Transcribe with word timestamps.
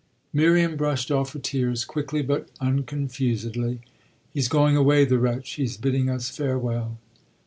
Miriam 0.33 0.77
brushed 0.77 1.11
off 1.11 1.33
her 1.33 1.39
tears, 1.39 1.85
quickly 1.85 2.23
but 2.23 2.49
unconfusedly. 2.59 3.81
"He's 4.33 4.47
going 4.47 4.75
away, 4.75 5.05
the 5.05 5.19
wretch; 5.19 5.51
he's 5.51 5.77
bidding 5.77 6.09
us 6.09 6.27
farewell." 6.35 6.97